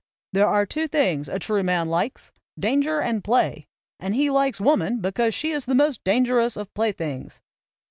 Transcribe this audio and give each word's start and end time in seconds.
"There 0.33 0.47
are 0.47 0.65
two 0.65 0.87
things 0.87 1.29
a 1.29 1.37
true 1.37 1.61
man 1.61 1.87
likes, 1.87 2.31
danger 2.57 2.99
and 2.99 3.23
play; 3.23 3.67
and 3.99 4.15
he 4.15 4.31
likes 4.31 4.59
woman 4.59 4.99
because 4.99 5.35
she 5.35 5.51
is 5.51 5.65
the 5.65 5.75
most 5.75 6.03
danger 6.03 6.39
ous 6.39 6.57
of 6.57 6.73
playthings." 6.73 7.39